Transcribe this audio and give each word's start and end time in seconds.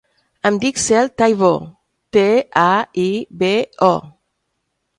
Em 0.49 0.55
dic 0.61 0.79
Cel 0.83 1.09
Taibo: 1.21 1.51
te, 2.17 2.25
a, 2.63 2.73
i, 3.05 3.07
be, 3.43 3.55
o. 3.93 3.95